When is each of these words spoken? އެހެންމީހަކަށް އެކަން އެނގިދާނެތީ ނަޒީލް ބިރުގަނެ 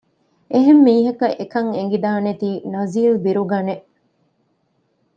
އެހެންމީހަކަށް 0.53 1.37
އެކަން 1.39 1.71
އެނގިދާނެތީ 1.77 2.49
ނަޒީލް 2.73 3.17
ބިރުގަނެ 3.23 3.75